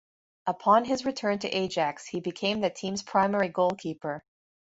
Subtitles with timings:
[0.47, 4.23] Upon his return to Ajax, he became the team's primary goalkeeper.